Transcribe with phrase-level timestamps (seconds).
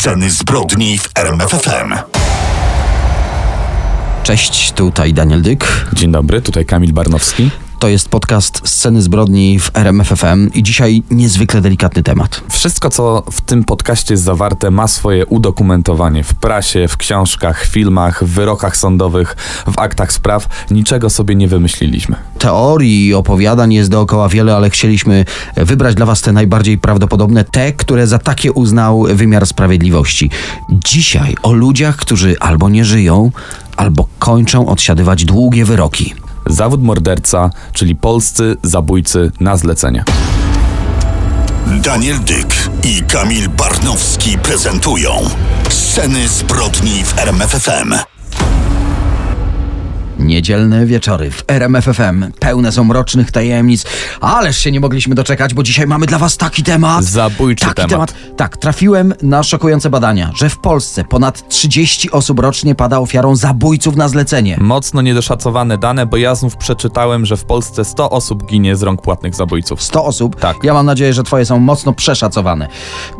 [0.00, 1.94] Sceny zbrodni w RMFFM.
[4.22, 5.86] Cześć, tutaj Daniel Dyk.
[5.92, 7.50] Dzień dobry, tutaj Kamil Barnowski.
[7.80, 12.40] To jest podcast Sceny zbrodni w RMFFM i dzisiaj niezwykle delikatny temat.
[12.50, 18.24] Wszystko, co w tym podcaście jest zawarte, ma swoje udokumentowanie w prasie, w książkach, filmach,
[18.24, 19.36] w wyrokach sądowych,
[19.66, 20.66] w aktach spraw.
[20.70, 22.16] Niczego sobie nie wymyśliliśmy.
[22.38, 25.24] Teorii i opowiadań jest dookoła wiele, ale chcieliśmy
[25.56, 30.30] wybrać dla Was te najbardziej prawdopodobne, te, które za takie uznał wymiar sprawiedliwości.
[30.70, 33.30] Dzisiaj o ludziach, którzy albo nie żyją,
[33.76, 36.14] albo kończą odsiadywać długie wyroki.
[36.50, 40.04] Zawód morderca, czyli polscy zabójcy na zlecenie.
[41.66, 45.10] Daniel Dyk i Kamil Barnowski prezentują
[45.68, 48.09] Sceny zbrodni w RMFFM.
[50.20, 53.84] Niedzielne wieczory w RMFFM pełne są mrocznych tajemnic,
[54.20, 57.04] ależ się nie mogliśmy doczekać, bo dzisiaj mamy dla was taki temat.
[57.04, 58.14] Zabójczy taki temat.
[58.36, 63.96] Tak, trafiłem na szokujące badania, że w Polsce ponad 30 osób rocznie pada ofiarą zabójców
[63.96, 64.56] na zlecenie.
[64.60, 69.02] Mocno niedoszacowane dane, bo ja znów przeczytałem, że w Polsce 100 osób ginie z rąk
[69.02, 69.82] płatnych zabójców.
[69.82, 70.40] 100 osób.
[70.40, 70.56] Tak.
[70.62, 72.68] Ja mam nadzieję, że twoje są mocno przeszacowane.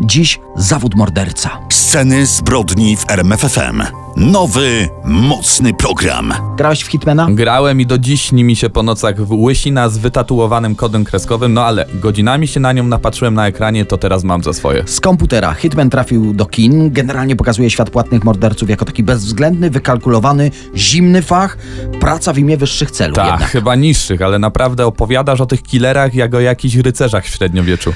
[0.01, 1.51] Dziś zawód morderca.
[1.71, 3.83] Sceny zbrodni w RMFFM.
[4.17, 6.35] Nowy, mocny program.
[6.57, 7.27] Grałeś w Hitmana?
[7.31, 11.65] Grałem i do dziś śni mi się po nocach łysina z wytatuowanym kodem kreskowym, no
[11.65, 14.83] ale godzinami się na nią napatrzyłem na ekranie, to teraz mam za swoje.
[14.87, 15.55] Z komputera.
[15.55, 16.91] Hitman trafił do kin.
[16.93, 21.59] Generalnie pokazuje świat płatnych morderców jako taki bezwzględny, wykalkulowany, zimny fach.
[22.01, 23.51] Praca w imię wyższych celów Tak, jednak.
[23.51, 27.93] chyba niższych, ale naprawdę opowiadasz o tych killerach jak o jakichś rycerzach w średniowieczu.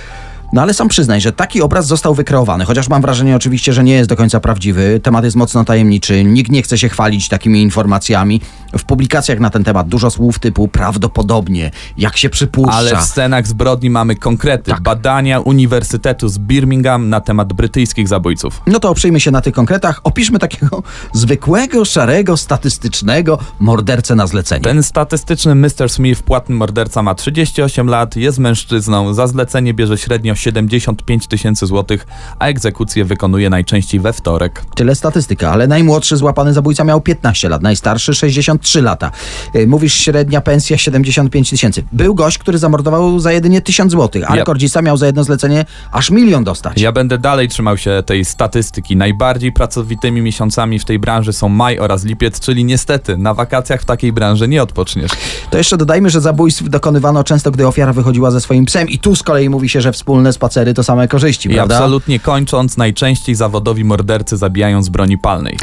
[0.52, 3.92] No ale sam przyznaj, że taki obraz został wykreowany, chociaż mam wrażenie oczywiście, że nie
[3.92, 5.00] jest do końca prawdziwy.
[5.02, 8.40] Temat jest mocno tajemniczy, nikt nie chce się chwalić takimi informacjami.
[8.78, 12.72] W publikacjach na ten temat dużo słów typu prawdopodobnie, jak się przypuszcza.
[12.72, 14.70] Ale w scenach zbrodni mamy konkrety.
[14.70, 14.82] Tak.
[14.82, 18.60] Badania Uniwersytetu z Birmingham na temat brytyjskich zabójców.
[18.66, 20.00] No to oprzyjmy się na tych konkretach.
[20.04, 24.64] Opiszmy takiego zwykłego, szarego, statystycznego mordercę na zlecenie.
[24.64, 25.88] Ten statystyczny Mr.
[25.88, 32.06] Smith, płatny morderca, ma 38 lat, jest mężczyzną, za zlecenie bierze średnio 75 tysięcy złotych,
[32.38, 34.64] a egzekucję wykonuje najczęściej we wtorek.
[34.74, 39.10] Tyle statystyka, ale najmłodszy złapany zabójca miał 15 lat, najstarszy 63 lata.
[39.54, 41.84] Yy, Mówisz średnia pensja 75 tysięcy.
[41.92, 45.64] Był gość, który zamordował za jedynie 1000 złotych, a Ja- rekordzista miał za jedno zlecenie
[45.92, 46.80] aż milion dostać.
[46.80, 48.96] Ja będę dalej trzymał się tej statystyki.
[48.96, 53.84] Najbardziej pracowitymi miesiącami w tej branży są maj oraz lipiec, czyli niestety na wakacjach w
[53.84, 55.10] takiej branży nie odpoczniesz.
[55.50, 59.16] To jeszcze dodajmy, że zabójstw dokonywano często, gdy ofiara wychodziła ze swoim psem i tu
[59.16, 59.92] z kolei mówi się, że
[60.32, 61.74] spacery to same korzyści, I prawda?
[61.74, 65.56] absolutnie kończąc, najczęściej zawodowi mordercy zabijają z broni palnej.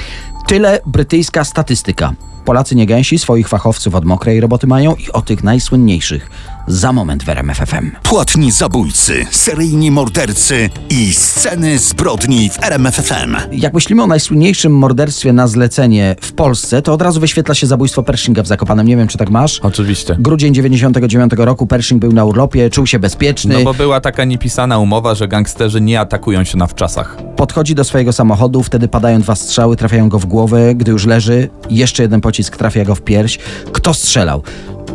[0.48, 2.14] Tyle brytyjska statystyka.
[2.46, 6.30] Polacy nie gęsi, swoich fachowców od mokrej roboty mają i o tych najsłynniejszych
[6.72, 7.92] za moment w RMFFM.
[8.04, 13.36] Płatni zabójcy, seryjni mordercy i sceny zbrodni w RMFFM.
[13.52, 18.04] Jak myślimy o najsłynniejszym morderstwie na zlecenie w Polsce, to od razu wyświetla się zabójstwo
[18.04, 18.88] Pershinga w Zakopanem.
[18.88, 19.60] Nie wiem, czy tak masz?
[19.60, 20.16] Oczywiście.
[20.20, 23.54] Grudzień 99 roku Pershing był na urlopie, czuł się bezpieczny.
[23.54, 27.18] No bo była taka niepisana umowa, że gangsterzy nie atakują się na wczasach.
[27.36, 31.50] Podchodzi do swojego samochodu, wtedy padają dwa strzały, trafiają go w głowę, gdy już leży.
[31.70, 33.40] Jeszcze jeden pocisk trafia go w pierś.
[33.72, 34.44] Kto strzelał?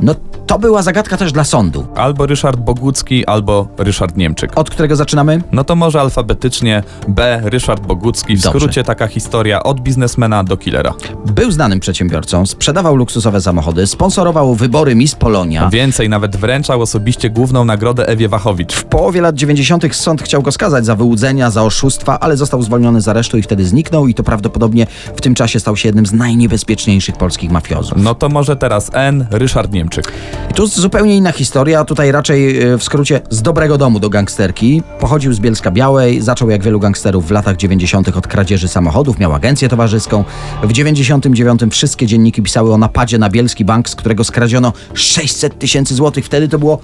[0.03, 0.15] No
[0.47, 1.87] to była zagadka też dla sądu.
[1.95, 4.59] Albo Ryszard Bogucki, albo Ryszard Niemczyk.
[4.59, 5.43] Od którego zaczynamy?
[5.53, 7.41] No to może alfabetycznie B.
[7.45, 8.37] Ryszard Bogucki.
[8.37, 8.59] W Dobrze.
[8.59, 10.95] skrócie taka historia od biznesmena do killera.
[11.27, 15.69] Był znanym przedsiębiorcą, sprzedawał luksusowe samochody, sponsorował wybory Miss Polonia.
[15.69, 18.75] Więcej, nawet wręczał osobiście główną nagrodę Ewie Wachowicz.
[18.75, 19.97] W połowie lat 90.
[19.97, 23.65] sąd chciał go skazać za wyłudzenia, za oszustwa, ale został zwolniony z aresztu i wtedy
[23.65, 24.87] zniknął i to prawdopodobnie
[25.17, 27.99] w tym czasie stał się jednym z najniebezpieczniejszych polskich mafiozów.
[28.03, 29.27] No to może teraz N.
[29.31, 30.13] Ryszard Niemczyk.
[30.51, 34.83] I tu zupełnie inna historia, tutaj raczej e, w skrócie z dobrego domu do gangsterki.
[35.01, 38.17] Pochodził z Bielska Białej, zaczął jak wielu gangsterów w latach 90.
[38.17, 40.25] od kradzieży samochodów, miał agencję towarzyską.
[40.63, 45.95] W 99 wszystkie dzienniki pisały o napadzie na Bielski Bank, z którego skradziono 600 tysięcy
[45.95, 46.25] złotych.
[46.25, 46.79] Wtedy to było...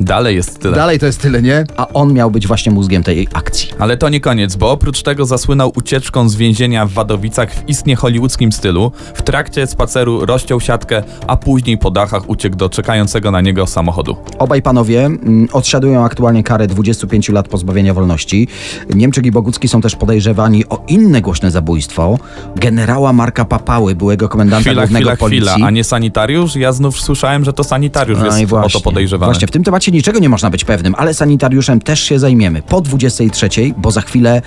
[0.00, 0.76] Dalej jest tyle.
[0.76, 1.64] Dalej to jest tyle, nie?
[1.76, 3.70] A on miał być właśnie mózgiem tej akcji.
[3.78, 7.96] Ale to nie koniec, bo oprócz tego zasłynął ucieczką z więzienia w Wadowicach w istnie
[7.96, 8.92] hollywoodzkim stylu.
[9.14, 14.16] W trakcie spaceru rozciął siatkę, a później po dachach uciekł do czekającego na niego samochodu.
[14.38, 18.48] Obaj panowie mm, odsiadują aktualnie karę 25 lat pozbawienia wolności.
[18.94, 22.18] Niemczyk i Bogucki są też podejrzewani o inne głośne zabójstwo
[22.56, 25.50] generała Marka Papały, byłego komendanta Chwila, głównego chwila, policji.
[25.50, 26.56] chwila, a nie sanitariusz?
[26.56, 29.32] Ja znów słyszałem, że to sanitariusz No jest o to podejrzewany.
[29.32, 32.80] Właśnie, w tym temacie niczego nie można być pewnym, ale sanitariuszem też się zajmiemy po
[32.80, 34.42] 23, bo za chwilę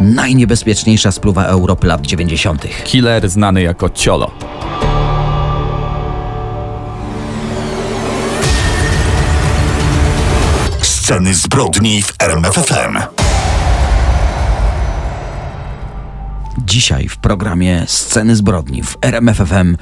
[0.00, 2.66] najniebezpieczniejsza spluwa Europy lat 90.
[2.84, 4.30] Killer znany jako Ciolo.
[11.04, 12.54] Sceny, zbrodni w RMFFM.
[12.56, 12.96] Sceny zbrodni w RMFFM.
[16.56, 16.64] 2.
[16.66, 19.76] Dzisiaj w programie Sceny zbrodni w RMFFM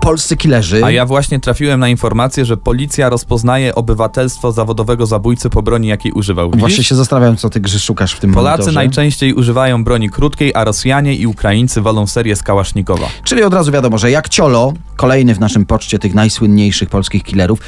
[0.00, 0.84] polscy killerzy.
[0.84, 6.12] A ja właśnie trafiłem na informację, że policja rozpoznaje obywatelstwo zawodowego zabójcy po broni, jakiej
[6.12, 6.46] używał.
[6.46, 6.60] Widzisz?
[6.60, 8.74] Właśnie się zastanawiam, co ty Grzy szukasz w tym Polacy monitorze.
[8.74, 13.06] najczęściej używają broni krótkiej, a Rosjanie i Ukraińcy wolą serię z Kałasznikowa.
[13.24, 17.60] Czyli od razu wiadomo, że jak Ciolo, kolejny w naszym poczcie tych najsłynniejszych polskich killerów,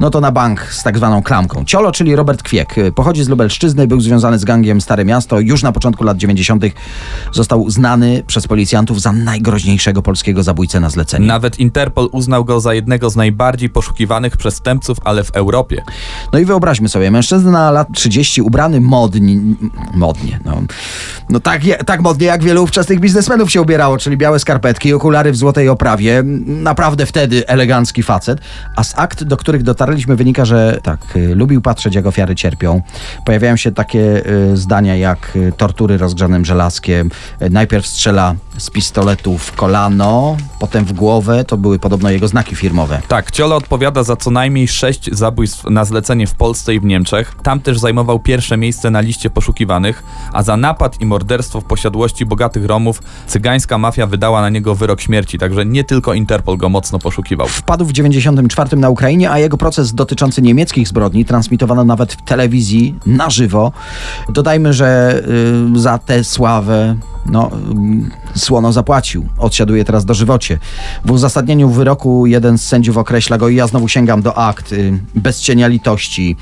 [0.00, 1.64] no to na bank z tak zwaną klamką.
[1.64, 5.40] Ciolo, czyli Robert Kwiek, pochodzi z Lubelszczyzny, był związany z gangiem Stare Miasto.
[5.40, 6.64] Już na początku lat 90.
[7.32, 11.26] został znany przez policjantów za najgroźniejszego polskiego zabójcę na zlecenie.
[11.26, 15.82] Nawet Interpol uznał go za jednego z najbardziej poszukiwanych przestępców, ale w Europie.
[16.32, 19.56] No i wyobraźmy sobie, mężczyzna lat 30 ubrany modni,
[19.94, 20.62] modnie, no,
[21.30, 25.36] no tak, tak modnie jak wielu ówczesnych biznesmenów się ubierało, czyli białe skarpetki, okulary w
[25.36, 28.40] złotej oprawie, naprawdę wtedy elegancki facet,
[28.76, 32.82] a z akt, do których dotarliśmy wynika, że tak, y, lubił patrzeć jak ofiary cierpią.
[33.24, 37.10] Pojawiają się takie y, zdania jak y, tortury rozgrzanym żelazkiem,
[37.50, 43.02] najpierw strzela z pistoletu w kolano, potem w głowę, to były podobno jego znaki firmowe.
[43.08, 47.36] Tak, Ciolo odpowiada za co najmniej sześć zabójstw na zlecenie w Polsce i w Niemczech.
[47.42, 50.02] Tam też zajmował pierwsze miejsce na liście poszukiwanych,
[50.32, 55.00] a za napad i morderstwo w posiadłości bogatych Romów cygańska mafia wydała na niego wyrok
[55.00, 57.48] śmierci, także nie tylko Interpol go mocno poszukiwał.
[57.48, 62.94] Wpadł w 94 na Ukrainie, a jego proces dotyczący niemieckich zbrodni transmitowano nawet w telewizji
[63.06, 63.72] na żywo.
[64.28, 65.20] Dodajmy, że
[65.76, 66.96] y, za tę sławę
[67.28, 67.50] no,
[68.34, 69.28] y, słono zapłacił.
[69.38, 70.58] Odsiaduje teraz dożywocie.
[71.04, 74.98] W uzasadnieniu wyroku jeden z sędziów określa go i ja znowu sięgam do akt y,
[75.14, 76.36] bez cienia litości.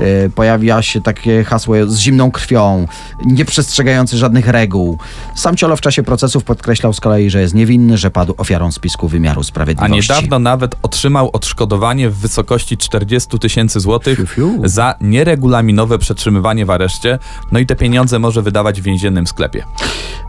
[0.00, 2.86] Y, pojawia się takie hasło z zimną krwią,
[3.24, 4.98] nieprzestrzegający żadnych reguł.
[5.34, 9.08] Sam Ciolo w czasie procesów podkreślał z kolei, że jest niewinny, że padł ofiarą spisku
[9.08, 10.12] wymiaru A sprawiedliwości.
[10.12, 17.18] niedawno nawet otrzymał odszkodowanie w wysokości 40 tysięcy złotych za nieregulaminowe przetrzymywanie w areszcie,
[17.52, 19.64] no i te pieniądze może wydawać w więziennym sklepie.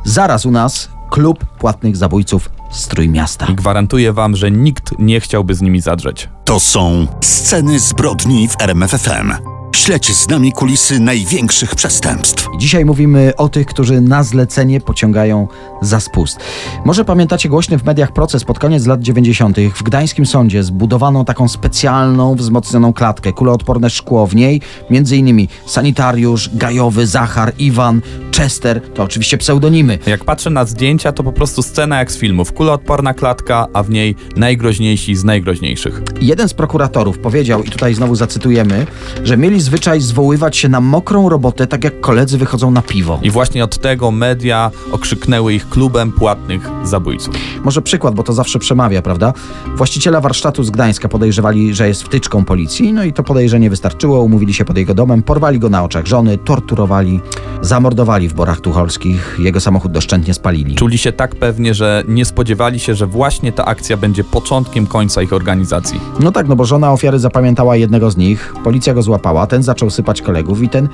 [0.03, 3.45] Zaraz u nas klub płatnych zabójców z Trójmiasta.
[3.45, 6.29] I gwarantuję wam, że nikt nie chciałby z nimi zadrzeć.
[6.45, 9.33] To są Sceny zbrodni w RMFFM.
[9.75, 12.47] Śledź z nami kulisy największych przestępstw.
[12.57, 15.47] Dzisiaj mówimy o tych, którzy na zlecenie pociągają
[15.81, 16.39] za spust.
[16.85, 19.57] Może pamiętacie głośny w mediach proces pod koniec lat 90.
[19.75, 24.27] W gdańskim sądzie zbudowano taką specjalną, wzmocnioną klatkę, kuloodporne szkło.
[24.27, 28.01] W niej między innymi sanitariusz, Gajowy, Zachar, Iwan,
[28.39, 29.99] Chester, to oczywiście pseudonimy.
[30.05, 32.53] Jak patrzę na zdjęcia, to po prostu scena jak z filmów.
[32.53, 36.01] Kuloodporna klatka, a w niej najgroźniejsi z najgroźniejszych.
[36.21, 38.87] Jeden z prokuratorów powiedział, i tutaj znowu zacytujemy,
[39.23, 43.19] że mieli zwyczaj zwoływać się na mokrą robotę, tak jak koledzy wychodzą na piwo.
[43.23, 47.35] I właśnie od tego media okrzyknęły ich klubem płatnych zabójców.
[47.63, 49.33] Może przykład, bo to zawsze przemawia, prawda?
[49.75, 54.53] Właściciela warsztatu z Gdańska podejrzewali, że jest wtyczką policji, no i to podejrzenie wystarczyło, umówili
[54.53, 57.19] się pod jego domem, porwali go na oczach żony, torturowali,
[57.61, 60.75] zamordowali w borach tucholskich, jego samochód doszczętnie spalili.
[60.75, 65.21] Czuli się tak pewnie, że nie spodziewali się, że właśnie ta akcja będzie początkiem końca
[65.21, 65.99] ich organizacji.
[66.19, 69.89] No tak, no bo żona ofiary zapamiętała jednego z nich, policja go złapała, ten zaczął
[69.89, 70.89] sypać kolegów i ten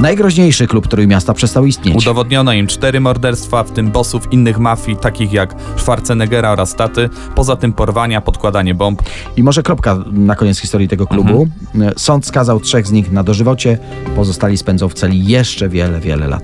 [0.00, 1.96] najgroźniejszy klub Trójmiasta przestał istnieć.
[1.96, 7.56] Udowodniono im cztery morderstwa, w tym bossów innych mafii, takich jak Schwarzeneggera oraz Taty, poza
[7.56, 9.02] tym porwania, podkładanie bomb.
[9.36, 11.48] I może kropka na koniec historii tego klubu.
[11.74, 11.94] Mhm.
[11.96, 13.78] Sąd skazał trzech z nich na dożywocie,
[14.16, 16.42] pozostali spędzą w celi jeszcze wiele, wiele lat.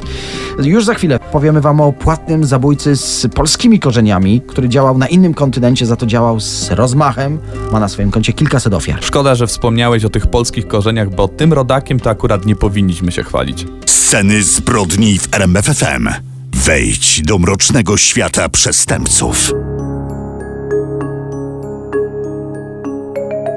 [0.63, 5.35] Już za chwilę powiemy wam o płatnym zabójcy z polskimi korzeniami, który działał na innym
[5.35, 7.39] kontynencie, za to działał z rozmachem,
[7.73, 8.99] ma na swoim koncie kilkaset ofiar.
[9.05, 13.23] Szkoda, że wspomniałeś o tych polskich korzeniach, bo tym rodakiem to akurat nie powinniśmy się
[13.23, 13.46] chwalić.
[13.87, 16.09] Sceny zbrodni w RMFFM.
[16.55, 19.53] Wejdź do mrocznego świata przestępców.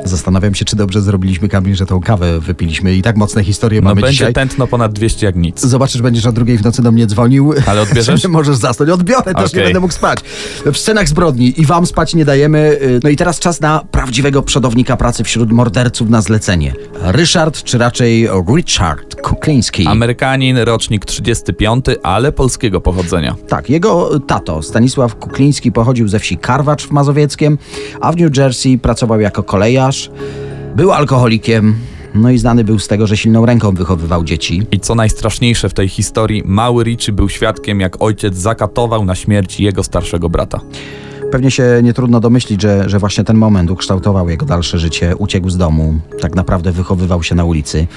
[0.09, 3.89] Zastanawiam się, czy dobrze zrobiliśmy, Kamil, że tą kawę wypiliśmy i tak mocne historie No
[3.89, 4.33] mamy będzie dzisiaj.
[4.33, 5.61] tętno ponad 200 jak nic.
[5.61, 7.53] Zobaczysz, będziesz o drugiej w nocy do mnie dzwonił.
[7.65, 8.27] Ale odbierzesz?
[8.39, 8.91] Możesz zasnąć.
[8.91, 10.19] Odbiorę, też nie będę mógł spać.
[10.65, 12.77] W scenach zbrodni i wam spać nie dajemy.
[12.81, 16.73] Y, No i teraz czas na prawdziwego przodownika pracy wśród morderców na zlecenie.
[17.01, 19.87] Ryszard, czy raczej Richard Kukliński.
[19.87, 23.35] Amerykanin, rocznik 35, ale polskiego pochodzenia.
[23.47, 27.57] Tak, jego tato Stanisław Kukliński pochodził ze wsi Karwacz w Mazowieckiem,
[28.01, 29.98] a w New Jersey pracował jako kolejarz.
[30.75, 31.75] Był alkoholikiem,
[32.15, 34.67] no i znany był z tego, że silną ręką wychowywał dzieci.
[34.71, 39.59] I co najstraszniejsze w tej historii, mały Richie był świadkiem, jak ojciec zakatował na śmierć
[39.59, 40.61] jego starszego brata.
[41.31, 45.15] Pewnie się nie trudno domyślić, że, że właśnie ten moment ukształtował jego dalsze życie.
[45.15, 47.87] Uciekł z domu, tak naprawdę wychowywał się na ulicy.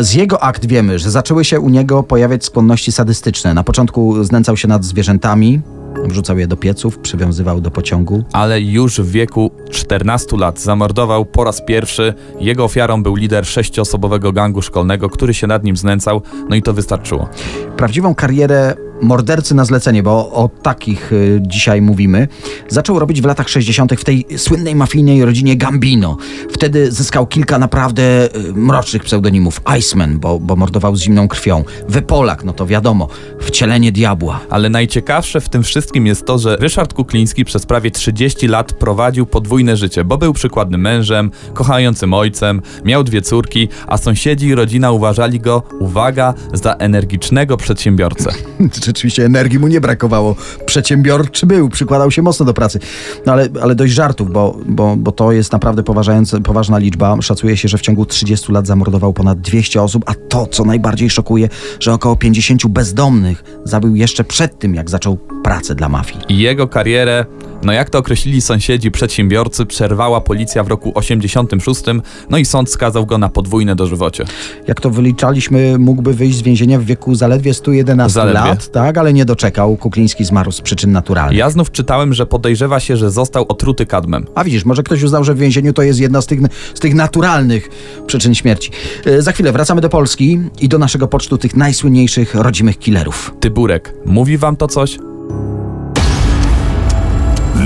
[0.00, 3.54] Z jego akt wiemy, że zaczęły się u niego pojawiać skłonności sadystyczne.
[3.54, 5.60] Na początku znęcał się nad zwierzętami,
[6.04, 8.24] wrzucał je do pieców, przywiązywał do pociągu.
[8.32, 12.14] Ale już w wieku 14 lat zamordował po raz pierwszy.
[12.40, 16.72] Jego ofiarą był lider sześcioosobowego gangu szkolnego, który się nad nim znęcał, no i to
[16.72, 17.28] wystarczyło.
[17.76, 22.28] Prawdziwą karierę mordercy na zlecenie, bo o, takich y, dzisiaj mówimy,
[22.68, 23.92] zaczął robić w latach 60.
[23.94, 26.16] w tej słynnej mafijnej rodzinie Gambino.
[26.50, 28.02] Wtedy zyskał kilka naprawdę
[28.36, 29.60] y, mrocznych pseudonimów.
[29.78, 31.64] Iceman, bo, bo mordował z zimną krwią.
[31.88, 33.08] Wypolak, no to wiadomo,
[33.40, 34.40] wcielenie diabła.
[34.50, 39.26] Ale najciekawsze w tym wszystkim jest to, że Ryszard Kukliński przez prawie 30 lat prowadził
[39.26, 44.92] podwójne życie, bo był przykładnym mężem, kochającym ojcem, miał dwie córki, a sąsiedzi i rodzina
[44.92, 48.32] uważali go, uwaga, za energicznego przedsiębiorcę.
[48.86, 50.36] Rzeczywiście energii mu nie brakowało.
[50.66, 52.78] Przedsiębiorczy był, przykładał się mocno do pracy.
[53.26, 55.82] No ale, ale dość żartów, bo, bo, bo to jest naprawdę
[56.44, 57.22] poważna liczba.
[57.22, 61.10] Szacuje się, że w ciągu 30 lat zamordował ponad 200 osób, a to, co najbardziej
[61.10, 61.48] szokuje,
[61.80, 66.20] że około 50 bezdomnych zabił jeszcze przed tym, jak zaczął pracę dla mafii.
[66.28, 67.24] Jego karierę,
[67.62, 71.82] no jak to określili sąsiedzi przedsiębiorcy, przerwała policja w roku 86,
[72.30, 74.24] no i sąd skazał go na podwójne dożywocie.
[74.66, 78.40] Jak to wyliczaliśmy, mógłby wyjść z więzienia w wieku zaledwie 111 Zaledwie.
[78.40, 79.76] lat, tak, ale nie doczekał.
[79.76, 81.38] Kukliński zmarł z przyczyn naturalnych.
[81.38, 84.26] Ja znów czytałem, że podejrzewa się, że został otruty kadmem.
[84.34, 86.40] A widzisz, może ktoś uznał, że w więzieniu to jest jedna z tych,
[86.74, 87.68] z tych naturalnych
[88.06, 88.70] przyczyn śmierci.
[89.06, 93.34] E, za chwilę wracamy do Polski i do naszego pocztu tych najsłynniejszych rodzimych killerów.
[93.40, 94.98] Tyburek, mówi wam to coś?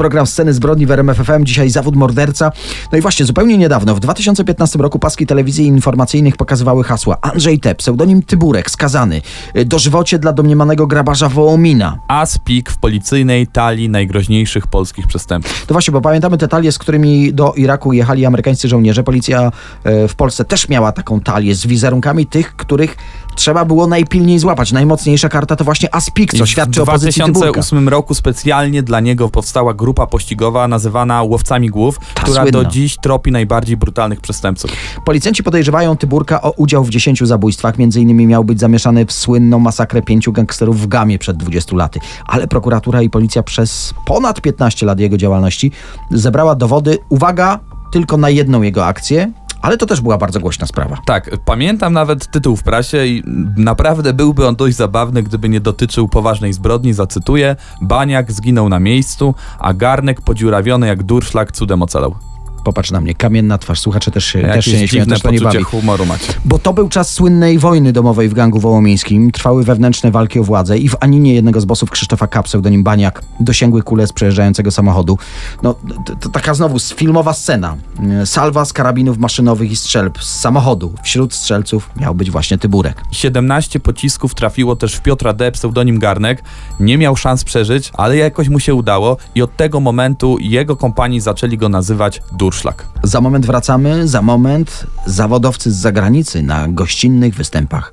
[0.00, 2.52] Program Sceny Zbrodni w RMF FM, dzisiaj zawód morderca.
[2.92, 7.74] No i właśnie, zupełnie niedawno, w 2015 roku paski telewizji informacyjnych pokazywały hasła Andrzej T.,
[7.74, 9.22] pseudonim Tyburek, skazany,
[9.56, 11.98] y, dożywocie dla domniemanego grabarza Wołomina.
[12.08, 15.66] As pik w policyjnej talii najgroźniejszych polskich przestępców.
[15.66, 19.02] To właśnie, bo pamiętamy te talie, z którymi do Iraku jechali amerykańscy żołnierze.
[19.02, 19.52] Policja
[19.84, 22.96] e, w Polsce też miała taką talię z wizerunkami tych, których
[23.40, 24.72] trzeba było najpilniej złapać.
[24.72, 27.50] Najmocniejsza karta to właśnie Aspik, co I świadczy o w pozycji Tyburka.
[27.50, 32.62] 2008 roku specjalnie dla niego powstała grupa pościgowa nazywana Łowcami Głów, Ta która słynna.
[32.62, 34.70] do dziś tropi najbardziej brutalnych przestępców.
[35.04, 37.78] Policjanci podejrzewają Tyburka o udział w 10 zabójstwach.
[37.78, 42.00] Między innymi miał być zamieszany w słynną masakrę pięciu gangsterów w Gamie przed 20 laty.
[42.26, 45.72] Ale prokuratura i policja przez ponad 15 lat jego działalności
[46.10, 47.58] zebrała dowody, uwaga,
[47.92, 49.32] tylko na jedną jego akcję,
[49.62, 50.96] ale to też była bardzo głośna sprawa.
[51.04, 53.22] Tak, pamiętam nawet tytuł w prasie i
[53.56, 56.92] naprawdę byłby on dość zabawny, gdyby nie dotyczył poważnej zbrodni.
[56.92, 62.29] Zacytuję: Baniak zginął na miejscu, a garnek podziurawiony jak durszlak cudem ocalał.
[62.64, 63.80] Popatrz na mnie, kamienna twarz.
[63.80, 65.62] Słuchacze też, się- też Jakieś się nie śmieją, też to nie bawi.
[65.64, 66.32] humoru macie.
[66.44, 69.30] Bo to był czas słynnej wojny domowej w gangu wołomińskim.
[69.30, 72.42] Trwały wewnętrzne walki o władzę i w Aninie jednego z bossów Krzysztofa K.
[72.42, 75.18] pseudonim Baniak dosięgły kule z przejeżdżającego samochodu.
[75.62, 75.74] No,
[76.20, 77.76] to, taka znowu filmowa scena.
[78.22, 80.92] E, Salwa z karabinów maszynowych i strzelb z samochodu.
[81.02, 83.02] Wśród strzelców miał być właśnie Tyburek.
[83.10, 86.42] 17 pocisków trafiło też w Piotra D., pseudonim Garnek.
[86.80, 91.20] Nie miał szans przeżyć, ale jakoś mu się udało i od tego momentu jego kompanii
[91.20, 92.86] zaczęli go nazywać Durszlak.
[93.02, 97.92] Za moment wracamy, za moment zawodowcy z zagranicy na gościnnych występach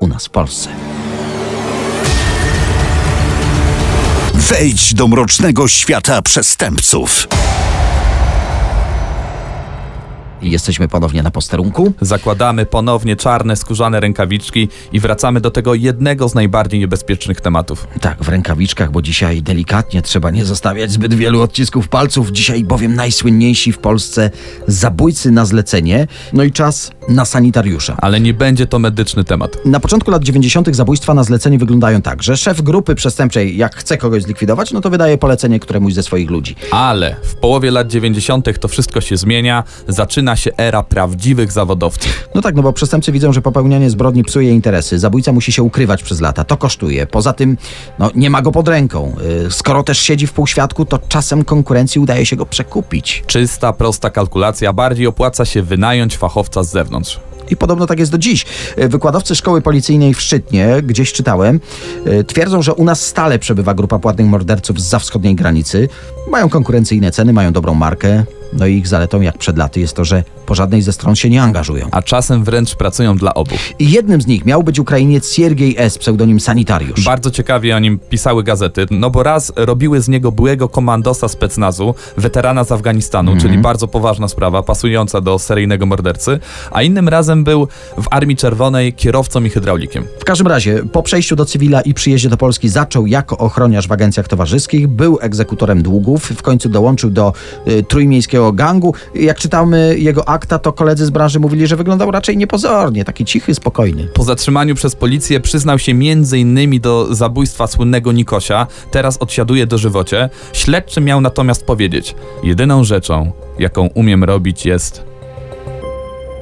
[0.00, 0.68] u nas w Polsce.
[4.34, 7.28] Wejdź do mrocznego świata przestępców.
[10.50, 11.92] Jesteśmy ponownie na posterunku.
[12.00, 17.86] Zakładamy ponownie czarne, skórzane rękawiczki i wracamy do tego jednego z najbardziej niebezpiecznych tematów.
[18.00, 22.30] Tak, w rękawiczkach, bo dzisiaj delikatnie trzeba nie zostawiać zbyt wielu odcisków palców.
[22.30, 24.30] Dzisiaj bowiem najsłynniejsi w Polsce
[24.66, 26.06] zabójcy na zlecenie.
[26.32, 27.96] No i czas na sanitariusza.
[27.98, 29.58] Ale nie będzie to medyczny temat.
[29.64, 30.76] Na początku lat 90.
[30.76, 34.90] zabójstwa na zlecenie wyglądają tak, że szef grupy przestępczej, jak chce kogoś zlikwidować, no to
[34.90, 36.56] wydaje polecenie któremuś ze swoich ludzi.
[36.70, 38.60] Ale w połowie lat 90.
[38.60, 42.28] to wszystko się zmienia, zaczyna się era prawdziwych zawodowców.
[42.34, 44.98] No tak, no bo przestępcy widzą, że popełnianie zbrodni psuje interesy.
[44.98, 46.44] Zabójca musi się ukrywać przez lata.
[46.44, 47.06] To kosztuje.
[47.06, 47.56] Poza tym,
[47.98, 49.16] no nie ma go pod ręką.
[49.44, 53.24] Yy, Skoro też siedzi w półświadku, to czasem konkurencji udaje się go przekupić.
[53.26, 57.20] Czysta, prosta kalkulacja, bardziej opłaca się wynająć fachowca z zewnątrz.
[57.50, 58.46] I podobno tak jest do dziś.
[58.76, 61.60] E, Wykładowcy szkoły policyjnej w Szczytnie, gdzieś czytałem,
[62.06, 65.88] e, twierdzą, że u nas stale przebywa grupa płatnych morderców z wschodniej granicy.
[66.30, 68.24] Mają konkurencyjne ceny, mają dobrą markę.
[68.52, 71.30] No i ich zaletą, jak przed laty, jest to, że po żadnej ze stron się
[71.30, 71.88] nie angażują.
[71.90, 73.54] A czasem wręcz pracują dla obu.
[73.78, 77.04] I jednym z nich miał być Ukrainiec Siergiej S., pseudonim Sanitariusz.
[77.04, 81.94] Bardzo ciekawie o nim pisały gazety, no bo raz robiły z niego byłego komandosa specnazu,
[82.16, 86.38] weterana z Afganistanu, czyli bardzo poważna sprawa, pasująca do seryjnego mordercy,
[86.70, 90.04] a innym razem był w Armii Czerwonej kierowcą i hydraulikiem.
[90.20, 93.92] W każdym razie, po przejściu do cywila i przyjeździe do Polski zaczął jako ochroniarz w
[93.92, 97.32] agencjach towarzyskich, był egzekutorem długów, w końcu dołączył do
[97.68, 98.94] y, Trójmiejskiego takiego gangu.
[99.14, 103.54] Jak czytamy jego akta, to koledzy z branży mówili, że wyglądał raczej niepozornie, taki cichy,
[103.54, 104.08] spokojny.
[104.14, 106.80] Po zatrzymaniu przez policję przyznał się m.in.
[106.80, 110.30] do zabójstwa słynnego Nikosia, teraz odsiaduje dożywocie.
[110.52, 115.04] Śledczy miał natomiast powiedzieć: Jedyną rzeczą, jaką umiem robić, jest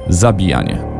[0.09, 0.94] zabijanie.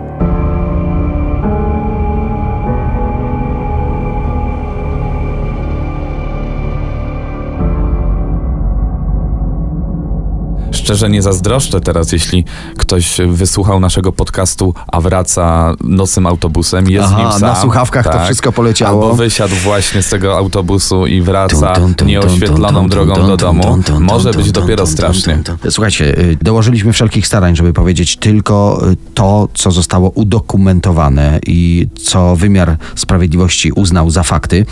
[10.85, 12.45] Szczerze nie zazdroszczę teraz, jeśli
[12.77, 17.41] ktoś wysłuchał naszego podcastu, a wraca nocnym autobusem, jest Aha, sam.
[17.41, 19.03] na słuchawkach to wszystko poleciało.
[19.03, 21.73] Albo wysiadł właśnie z tego autobusu i wraca
[22.05, 23.79] nieoświetloną drogą do domu.
[23.99, 25.39] Może być dopiero strasznie.
[25.69, 32.77] Słuchajcie, dołożyliśmy wszelkich starań, żeby powiedzieć tylko y, to, co zostało udokumentowane i co wymiar
[32.95, 34.65] sprawiedliwości uznał za fakty.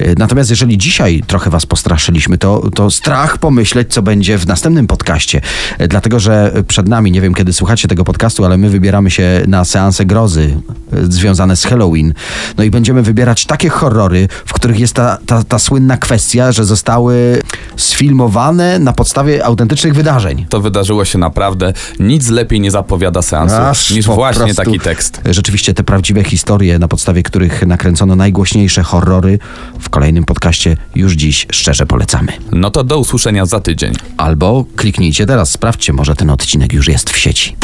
[0.00, 4.86] Y, Natomiast jeżeli dzisiaj trochę was postraszyliśmy, to, to strach pomyśleć, co będzie w następnym
[4.86, 5.40] podcaście.
[5.88, 9.64] Dlatego, że przed nami, nie wiem kiedy słuchacie tego podcastu, ale my wybieramy się na
[9.64, 10.60] seanse grozy
[10.92, 12.14] y, związane z Halloween.
[12.58, 16.64] No i będziemy wybierać takie horrory, w których jest ta, ta, ta słynna kwestia, że
[16.64, 17.42] zostały
[17.76, 20.46] sfilmowane na podstawie autentycznych wydarzeń.
[20.48, 21.72] To wydarzyło się naprawdę.
[22.00, 25.20] Nic lepiej nie zapowiada seansu Aż niż właśnie taki tekst.
[25.24, 29.38] Rzeczywiście te prawdziwe historie, na podstawie których nakręcono najgłośniejsze horrory,
[29.80, 32.32] w kolejnym podcaście już dziś szczerze polecamy.
[32.52, 33.92] No to do usłyszenia za tydzień.
[34.16, 37.56] Albo kliknijcie teraz, sprawdźcie, może ten odcinek już jest w sieci.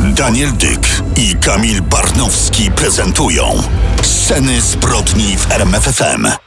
[0.00, 3.62] Daniel Dyk i Kamil Barnowski prezentują
[4.02, 6.45] Sceny zbrodni w RMFFM.